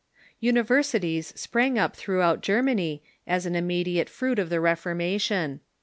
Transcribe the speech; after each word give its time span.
Universities 0.39 1.31
sprang 1.39 1.77
up 1.77 1.95
throughout 1.95 2.41
Germany 2.41 3.03
as 3.27 3.45
an 3.45 3.53
imme 3.53 3.85
diate 3.85 4.09
fruit 4.09 4.39
of 4.39 4.49
the 4.49 4.59
Reformation. 4.59 5.59